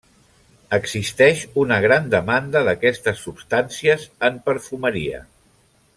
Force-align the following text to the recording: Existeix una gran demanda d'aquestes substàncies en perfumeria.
Existeix 0.77 1.43
una 1.65 1.77
gran 1.83 2.09
demanda 2.15 2.65
d'aquestes 2.69 3.21
substàncies 3.27 4.09
en 4.31 4.41
perfumeria. 4.49 5.25